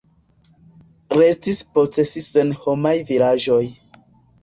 Restis 1.19 1.61
post 1.77 2.01
si 2.15 2.25
senhomaj 2.31 2.97
vilaĝoj. 3.15 3.65